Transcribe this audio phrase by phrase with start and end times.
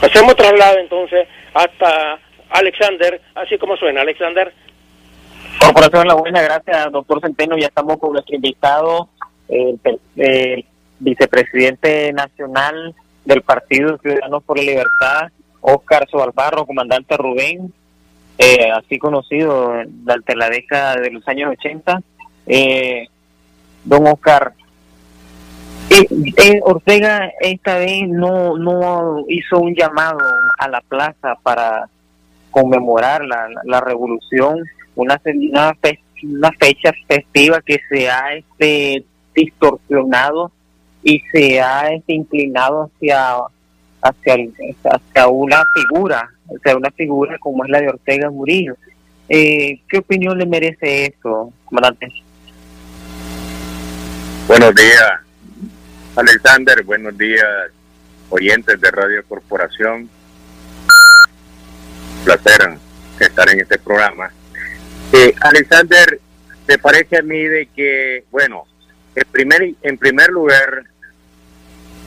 [0.00, 2.18] Hacemos traslado entonces hasta
[2.50, 4.52] Alexander, así como suena, Alexander.
[5.60, 7.56] Corporación La Buena, gracias, doctor Centeno.
[7.56, 9.08] Ya estamos con nuestro invitado,
[9.48, 10.64] el,
[11.00, 15.28] vicepresidente nacional del Partido Ciudadanos por la Libertad,
[15.60, 17.72] Óscar Sobalbarro, comandante Rubén,
[18.36, 22.00] eh, así conocido durante la década de los años 80.
[22.46, 23.06] Eh,
[23.84, 24.54] don Óscar,
[25.90, 30.18] eh, Ortega esta vez no, no hizo un llamado
[30.58, 31.88] a la plaza para
[32.50, 34.58] conmemorar la, la, revolución,
[34.96, 35.76] una, una,
[36.22, 39.04] una, fecha festiva que se ha este,
[39.34, 40.50] distorsionado
[41.02, 43.36] y se ha este, inclinado hacia,
[44.02, 44.36] hacia,
[44.84, 48.74] hacia una figura, hacia una figura como es la de Ortega Murillo.
[49.28, 52.08] Eh, ¿Qué opinión le merece eso, comandante?
[54.48, 55.27] Buenos días,
[56.18, 56.82] Alexander.
[56.82, 57.46] Buenos días,
[58.30, 60.10] oyentes de Radio Corporación
[62.24, 62.76] placer
[63.20, 64.28] estar en este programa.
[65.12, 66.18] Eh, Alexander,
[66.66, 68.64] me parece a mí de que, bueno,
[69.14, 70.82] en primer, en primer lugar,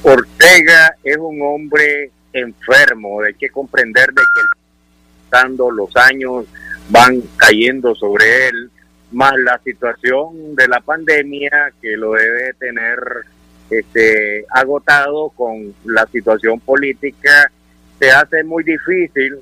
[0.04, 6.48] Ortega es un hombre enfermo, hay que comprender de que los años
[6.90, 8.70] van cayendo sobre él,
[9.14, 12.98] más la situación de la pandemia que lo debe tener
[13.72, 17.52] este, agotado con la situación política,
[18.00, 19.40] se hace muy difícil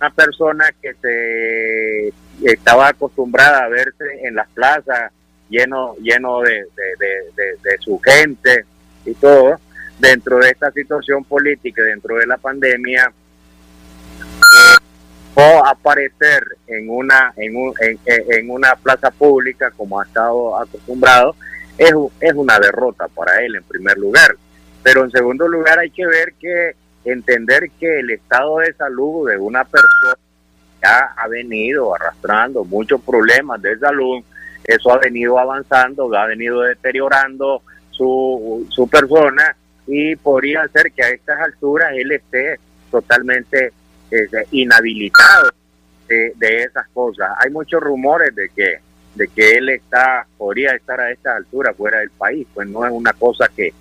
[0.00, 2.12] una persona que se
[2.52, 5.10] estaba acostumbrada a verse en las plazas
[5.48, 6.66] lleno lleno de,
[7.80, 8.64] su gente
[9.04, 9.58] y todo
[9.98, 13.10] dentro de esta situación política dentro de la pandemia
[15.34, 21.34] o aparecer en una en, un, en, una plaza pública como ha estado acostumbrado
[21.78, 24.36] es, es una derrota para él en primer lugar
[24.86, 29.36] pero en segundo lugar hay que ver que entender que el estado de salud de
[29.36, 30.16] una persona
[30.80, 34.22] ya ha venido arrastrando muchos problemas de salud,
[34.62, 39.56] eso ha venido avanzando, ha venido deteriorando su, su persona
[39.88, 43.72] y podría ser que a estas alturas él esté totalmente
[44.08, 45.50] este, inhabilitado
[46.06, 47.30] de, esas cosas.
[47.38, 48.78] Hay muchos rumores de que
[49.16, 52.92] de que él está podría estar a estas alturas fuera del país, pues no es
[52.92, 53.72] una cosa que,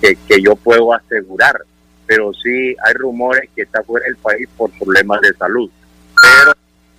[0.00, 1.60] que, yo puedo asegurar
[2.06, 5.70] pero sí hay rumores que está fuera del país por problemas de salud.
[6.20, 6.52] Pero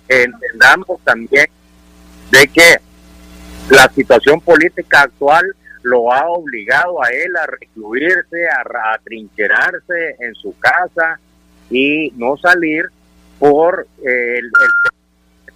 [0.08, 1.46] entendamos también
[2.30, 2.76] de que
[3.70, 5.44] la situación política actual
[5.82, 11.20] lo ha obligado a él a recluirse, a, a trincherarse en su casa
[11.70, 12.86] y no salir
[13.38, 14.50] por el,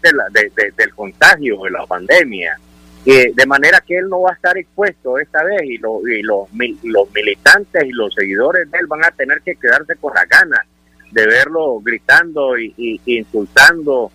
[0.03, 2.59] del contagio de la pandemia
[3.05, 6.49] de manera que él no va a estar expuesto esta vez y, lo, y los,
[6.83, 10.67] los militantes y los seguidores de él van a tener que quedarse con la ganas
[11.11, 14.13] de verlo gritando y, insultando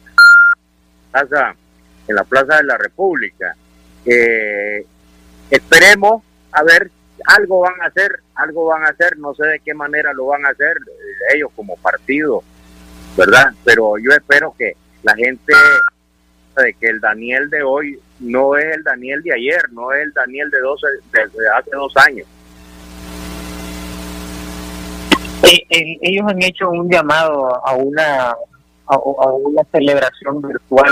[2.07, 3.56] en la Plaza de la República.
[4.06, 4.85] Eh,
[5.50, 6.90] esperemos a ver,
[7.25, 10.46] algo van a hacer, algo van a hacer, no sé de qué manera lo van
[10.46, 12.44] a hacer eh, ellos como partido,
[13.17, 13.53] ¿verdad?
[13.66, 15.54] Pero yo espero que la gente
[16.58, 20.14] de que el Daniel de hoy no es el Daniel de ayer, no es el
[20.14, 22.28] Daniel de, 12, de, hace dos años.
[25.44, 28.36] Eh, eh, ellos han hecho un llamado a una
[28.88, 30.92] a, una celebración virtual,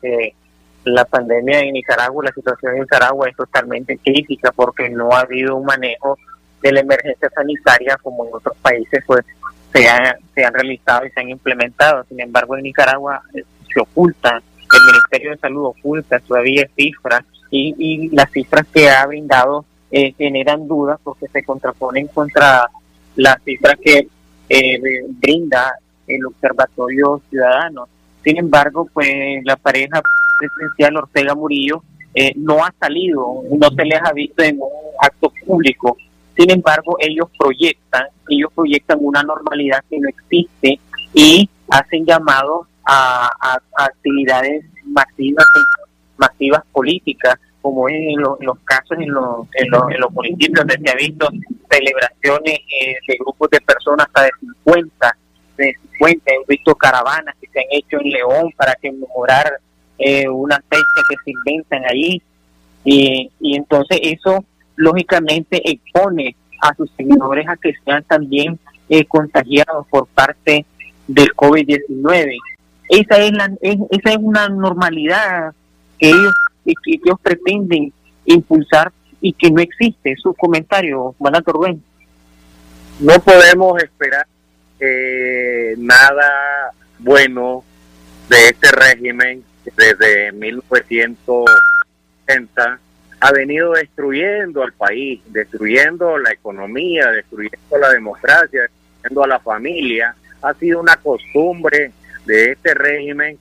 [0.00, 0.34] que
[0.84, 5.56] la pandemia en Nicaragua, la situación en Nicaragua es totalmente crítica porque no ha habido
[5.56, 6.18] un manejo
[6.60, 9.24] de la emergencia sanitaria como en otros países pues
[9.72, 9.88] se,
[10.34, 12.04] se han realizado y se han implementado.
[12.08, 14.42] Sin embargo, en Nicaragua eh, se ocultan
[14.76, 20.66] el Ministerio de Salud oculta todavía cifras y, las cifras que ha brindado eh, generan
[20.66, 22.66] dudas porque se contraponen contra
[23.16, 24.08] las cifras que
[24.48, 24.80] eh,
[25.20, 25.74] brinda
[26.06, 27.88] el Observatorio Ciudadano.
[28.24, 30.00] Sin embargo, pues la pareja
[30.38, 31.82] presidencial Ortega Murillo
[32.14, 34.68] eh, no ha salido, no se les ha visto en un
[35.00, 35.96] acto público.
[36.36, 40.80] Sin embargo, ellos proyectan, ellos proyectan una normalidad que no existe
[41.12, 45.46] y hacen llamados a, actividades masivas
[46.16, 51.28] masivas políticas como en, los casos en, los, en, los, municipios donde se ha visto
[51.70, 55.16] celebraciones eh, de grupos de personas hasta de 50
[55.56, 59.52] de 50 he visto caravanas que se han hecho en León para conmemorar
[59.98, 62.20] eh, una fecha que se inventan allí
[62.84, 64.44] y, y entonces eso
[64.76, 68.58] lógicamente expone a sus seguidores a que sean también
[68.88, 70.64] eh, contagiados por parte
[71.06, 72.38] del COVID-19
[72.92, 75.54] esa es, la, esa es una normalidad
[75.98, 76.34] que ellos,
[76.66, 77.90] que ellos pretenden
[78.26, 78.92] impulsar
[79.22, 80.14] y que no existe.
[80.16, 81.82] Su comentario, Manato Rubén.
[83.00, 84.26] No podemos esperar
[84.78, 87.64] eh, nada bueno
[88.28, 89.42] de este régimen
[89.74, 92.78] desde 1960
[93.22, 100.16] ha venido destruyendo al país, destruyendo la economía, destruyendo la democracia, destruyendo a la familia.
[100.42, 101.92] Ha sido una costumbre
[102.26, 103.38] de este régimen.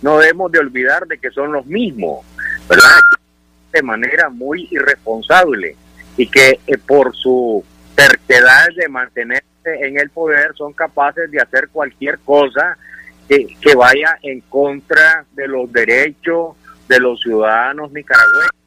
[0.00, 2.24] No debemos de olvidar de que son los mismos,
[2.66, 2.88] ¿verdad?
[3.70, 5.76] De manera muy irresponsable
[6.16, 7.62] y que eh, por su
[7.94, 12.78] terquedad de mantenerse en el poder son capaces de hacer cualquier cosa
[13.28, 16.56] que, que vaya en contra de los derechos
[16.88, 18.59] de los ciudadanos nicaragüenses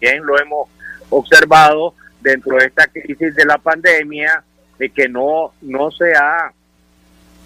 [0.00, 0.68] bien lo hemos
[1.10, 4.42] observado dentro de esta crisis de la pandemia,
[4.78, 6.52] de que no, no se ha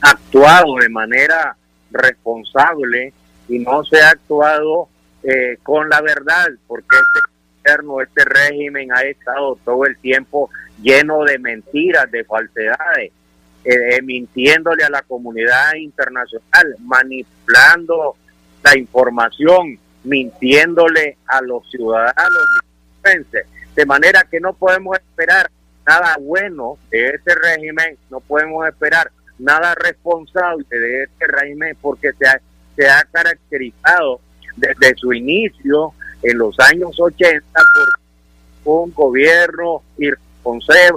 [0.01, 1.57] actuado de manera
[1.91, 3.13] responsable
[3.49, 4.89] y no se ha actuado
[5.23, 7.31] eh, con la verdad, porque este
[7.63, 10.51] gobierno, este régimen ha estado todo el tiempo
[10.83, 13.13] lleno de mentiras, de falsedades,
[13.65, 18.17] eh, eh, mintiéndole a la comunidad internacional, manipulando
[18.63, 22.49] la información, mintiéndole a los ciudadanos
[23.75, 25.51] de manera que no podemos esperar
[25.87, 32.27] nada bueno de este régimen, no podemos esperar nada responsable de este régimen porque se
[32.27, 32.41] ha,
[32.77, 34.21] se ha caracterizado
[34.57, 35.93] desde su inicio
[36.23, 37.47] en los años 80
[38.63, 39.83] por un gobierno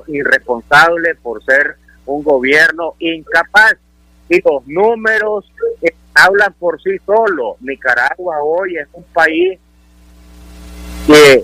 [0.08, 3.76] irresponsable, por ser un gobierno incapaz.
[4.30, 5.46] Y los números
[6.14, 7.58] hablan por sí solos.
[7.62, 9.60] Nicaragua hoy es un país
[11.08, 11.44] que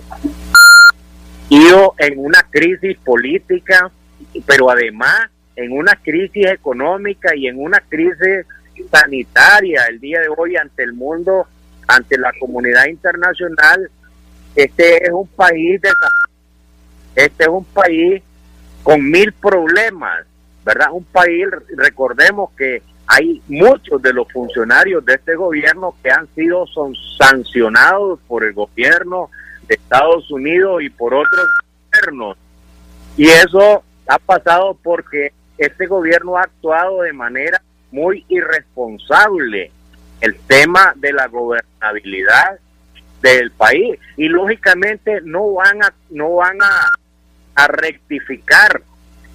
[1.48, 3.90] ido en una crisis política,
[4.46, 8.46] pero además en una crisis económica y en una crisis
[8.90, 11.46] sanitaria el día de hoy ante el mundo,
[11.88, 13.90] ante la comunidad internacional.
[14.54, 15.90] Este es un país de
[17.16, 18.22] este es un país
[18.82, 20.24] con mil problemas,
[20.64, 20.88] ¿verdad?
[20.92, 21.46] Un país,
[21.76, 28.20] recordemos que hay muchos de los funcionarios de este gobierno que han sido son sancionados
[28.28, 29.30] por el gobierno
[29.66, 31.48] de Estados Unidos y por otros
[31.90, 32.36] gobiernos.
[33.16, 37.60] Y eso ha pasado porque este gobierno ha actuado de manera
[37.90, 39.72] muy irresponsable
[40.20, 42.60] el tema de la gobernabilidad
[43.22, 46.90] del país y lógicamente no van a no van a,
[47.56, 48.82] a rectificar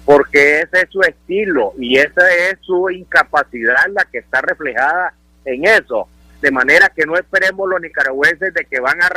[0.06, 5.12] porque ese es su estilo y esa es su incapacidad la que está reflejada
[5.44, 6.08] en eso.
[6.40, 9.10] De manera que no esperemos los nicaragüenses de que van a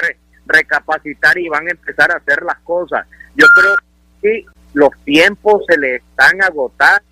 [0.47, 3.05] recapacitar y van a empezar a hacer las cosas.
[3.35, 3.75] Yo creo
[4.19, 7.03] que los tiempos se le están agotando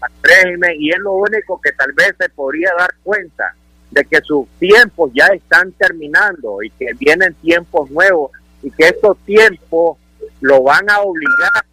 [0.00, 3.52] al régimen y es lo único que tal vez se podría dar cuenta
[3.90, 8.30] de que sus tiempos ya están terminando y que vienen tiempos nuevos
[8.62, 9.98] y que estos tiempos
[10.40, 11.64] lo van a obligar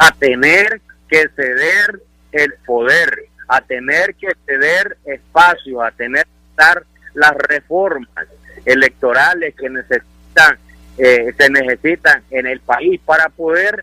[0.00, 0.80] a tener
[1.10, 2.00] que ceder
[2.32, 8.08] el poder, a tener que ceder espacio, a tener que dar las reformas
[8.64, 10.58] electorales que necesitan,
[10.96, 13.82] eh, se necesitan en el país para poder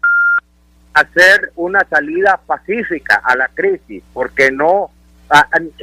[0.96, 4.90] hacer una salida pacífica a la crisis, porque no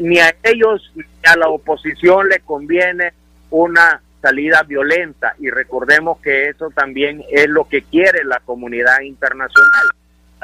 [0.00, 3.12] ni a ellos ni a la oposición le conviene
[3.50, 9.94] una salida violenta y recordemos que eso también es lo que quiere la comunidad internacional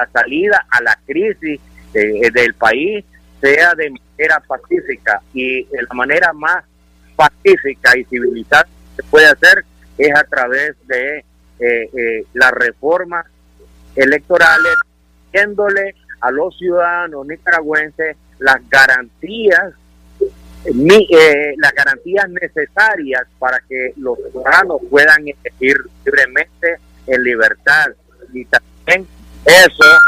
[0.01, 1.61] la salida a la crisis
[1.95, 3.05] eh, del país
[3.41, 5.21] sea de manera pacífica.
[5.33, 6.65] Y de la manera más
[7.17, 9.65] pacífica y civilizada que se puede hacer
[9.99, 11.25] es a través de eh,
[11.61, 13.27] eh, las reformas
[13.95, 14.75] electorales,
[15.33, 19.75] dándole a los ciudadanos nicaragüenses las garantías
[21.57, 27.93] las garantías necesarias para que los ciudadanos puedan elegir libremente en libertad.
[28.35, 29.09] Y también
[29.45, 29.99] eso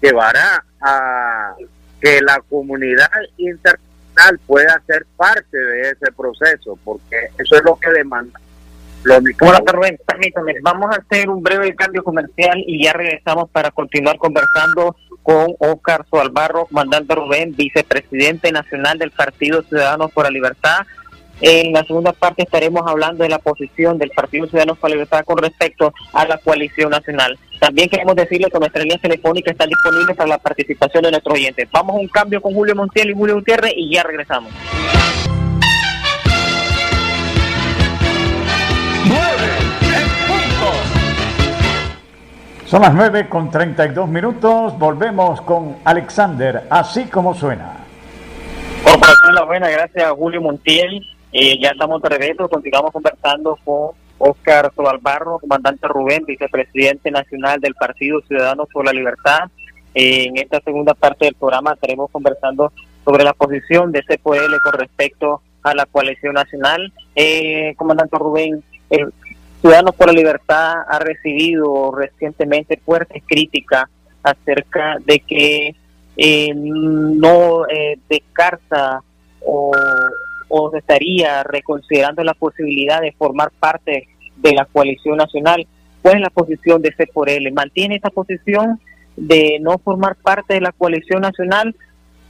[0.00, 1.54] llevará a
[2.00, 7.90] que la comunidad internacional pueda ser parte de ese proceso, porque eso es lo que
[7.90, 8.40] demanda.
[9.04, 14.16] Bueno, Rubén, permítame, vamos a hacer un breve cambio comercial y ya regresamos para continuar
[14.16, 20.86] conversando con Oscar Soalbarro, comandante Rubén, vicepresidente nacional del Partido Ciudadanos por la Libertad.
[21.44, 25.38] En la segunda parte estaremos hablando de la posición del Partido Ciudadanos la Libertad con
[25.38, 27.36] respecto a la coalición nacional.
[27.58, 31.68] También queremos decirle que nuestra línea telefónica está disponible para la participación de nuestros oyentes.
[31.72, 34.52] Vamos a un cambio con Julio Montiel y Julio Gutiérrez y ya regresamos.
[42.66, 44.78] Son las 9 con 32 minutos.
[44.78, 47.78] Volvemos con Alexander, así como suena.
[48.84, 51.11] Corporación La Buena, gracias a Julio Montiel.
[51.32, 57.74] Eh, ya estamos de regreso, continuamos conversando con Oscar Sobalbarro, comandante Rubén, vicepresidente nacional del
[57.74, 59.50] Partido Ciudadanos por la Libertad.
[59.94, 62.72] en esta segunda parte del programa estaremos conversando
[63.04, 66.92] sobre la posición de CPL con respecto a la coalición nacional.
[67.14, 69.12] Eh, comandante Rubén, el
[69.60, 73.84] Ciudadanos por la Libertad ha recibido recientemente fuertes críticas
[74.22, 75.76] acerca de que
[76.16, 79.02] eh, no eh, descarta
[79.40, 79.72] o,
[80.54, 84.06] o estaría reconsiderando la posibilidad de formar parte
[84.36, 85.66] de la coalición nacional.
[86.02, 87.50] ¿Cuál es la posición de C por L?
[87.52, 88.78] ¿Mantiene esa posición
[89.16, 91.74] de no formar parte de la coalición nacional?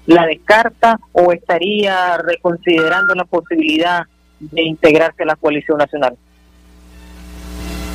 [0.07, 4.07] ¿La descarta o estaría reconsiderando la posibilidad
[4.39, 6.17] de integrarse a la coalición nacional?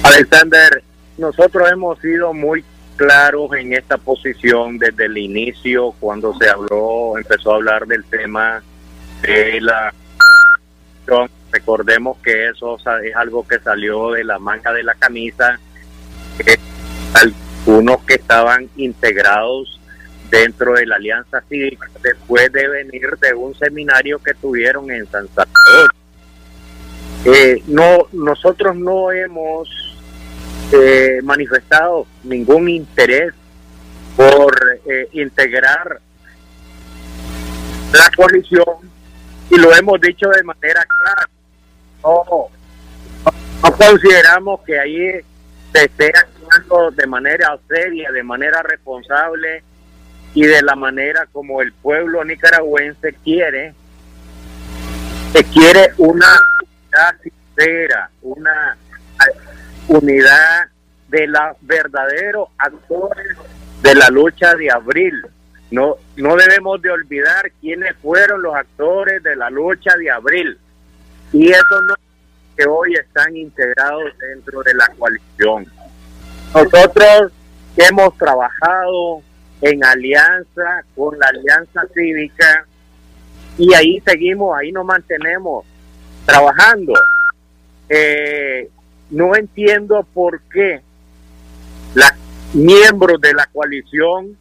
[0.04, 0.84] Alexander,
[1.18, 2.66] nosotros hemos sido muy
[2.98, 8.62] claros en esta posición desde el inicio, cuando se habló, empezó a hablar del tema
[9.22, 9.94] de la
[11.52, 15.60] recordemos que eso es algo que salió de la manga de la camisa,
[16.38, 16.60] que
[17.14, 19.80] algunos que estaban integrados
[20.30, 25.28] dentro de la Alianza Cívica después de venir de un seminario que tuvieron en San
[25.28, 25.94] Salvador.
[27.26, 29.70] Eh, no, nosotros no hemos
[30.72, 33.34] eh, manifestado ningún interés
[34.16, 34.54] por
[34.86, 36.00] eh, integrar
[37.94, 38.66] la coalición
[39.50, 41.30] y lo hemos dicho de manera clara.
[42.04, 42.50] No,
[43.64, 45.22] no consideramos que ahí
[45.74, 49.64] se esté actuando de manera seria, de manera responsable
[50.34, 53.74] y de la manera como el pueblo nicaragüense quiere,
[55.34, 56.28] que quiere una
[56.62, 58.78] unidad sincera, una
[59.88, 60.68] unidad
[61.08, 63.38] de los verdaderos actores
[63.82, 65.26] de la lucha de abril.
[65.70, 70.58] No, no debemos de olvidar quiénes fueron los actores de la lucha de abril.
[71.34, 71.96] Y eso no
[72.58, 75.68] que hoy están integrados dentro de la coalición.
[76.54, 77.32] Nosotros
[77.76, 79.22] hemos trabajado
[79.62, 82.66] en alianza con la Alianza Cívica
[83.58, 85.66] y ahí seguimos, ahí nos mantenemos
[86.26, 86.94] trabajando.
[87.90, 88.70] Eh,
[89.10, 90.82] no entiendo por qué
[91.94, 92.12] los
[92.54, 94.38] miembros de la coalición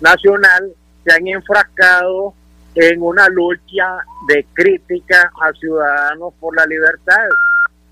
[0.00, 0.72] nacional
[1.04, 2.34] se han enfrascado
[2.74, 7.28] en una lucha de crítica a ciudadanos por la libertad,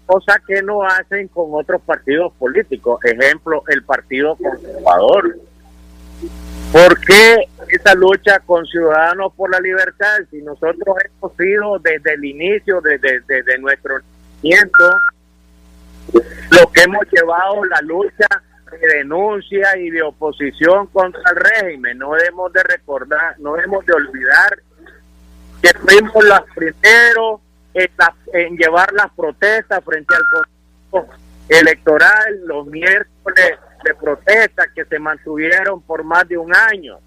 [0.06, 5.36] cosa que no hacen con otros partidos políticos, ejemplo, el Partido Conservador.
[6.72, 10.18] ¿Por qué esa lucha con Ciudadanos por la Libertad?
[10.30, 14.90] Si nosotros hemos sido desde el inicio, desde, desde nuestro nacimiento,
[16.12, 18.26] lo que hemos llevado la lucha
[18.70, 21.98] de denuncia y de oposición contra el régimen.
[21.98, 24.58] No debemos de recordar, no debemos de olvidar
[25.62, 27.40] que fuimos los primeros
[27.74, 30.22] en, llevar las protestas frente al
[30.90, 31.14] Consejo
[31.48, 36.98] Electoral, los miércoles de protesta que se mantuvieron por más de un año.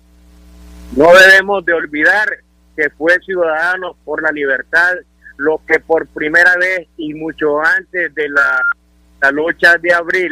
[0.95, 2.27] No debemos de olvidar
[2.75, 4.93] que fue Ciudadanos por la Libertad
[5.37, 8.61] lo que por primera vez y mucho antes de la
[9.21, 10.31] la lucha de abril,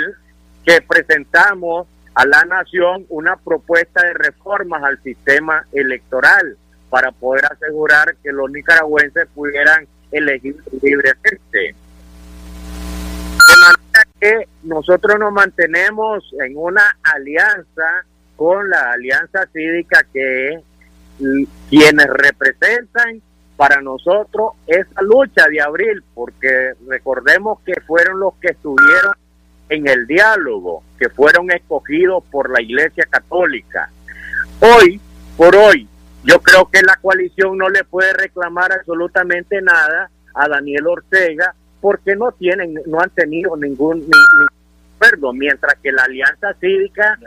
[0.67, 6.57] que presentamos a la nación una propuesta de reformas al sistema electoral
[6.89, 11.39] para poder asegurar que los nicaragüenses pudieran elegir libremente.
[11.53, 11.73] De
[13.61, 18.03] manera que nosotros nos mantenemos en una alianza
[18.35, 20.59] con la alianza cívica que
[21.69, 23.21] quienes representan
[23.55, 29.13] para nosotros esa lucha de abril, porque recordemos que fueron los que estuvieron
[29.69, 33.89] en el diálogo, que fueron escogidos por la Iglesia Católica.
[34.59, 34.99] Hoy,
[35.35, 35.87] por hoy,
[36.23, 42.15] yo creo que la coalición no le puede reclamar absolutamente nada a Daniel Ortega porque
[42.15, 44.09] no tienen, no han tenido ningún,
[44.95, 47.17] acuerdo, mientras que la Alianza Cívica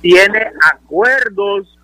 [0.00, 1.78] tiene acuerdos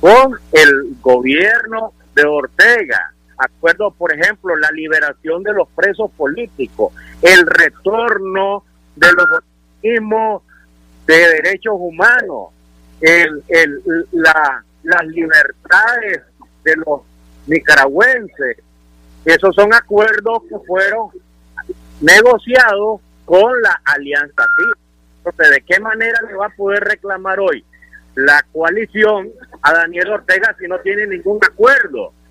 [0.00, 3.12] con el gobierno de Ortega.
[3.38, 8.64] Acuerdo, por ejemplo, la liberación de los presos políticos, el retorno
[8.96, 10.42] de los organismos
[11.06, 12.50] de derechos humanos,
[13.00, 16.22] el, el, la, las libertades
[16.64, 17.02] de los
[17.46, 18.58] nicaragüenses.
[19.24, 21.10] Esos son acuerdos que fueron
[22.00, 24.44] negociados con la Alianza
[25.18, 27.64] Entonces, ¿de qué manera le va a poder reclamar hoy
[28.14, 29.30] la coalición
[29.62, 32.12] a Daniel Ortega si no tiene ningún acuerdo?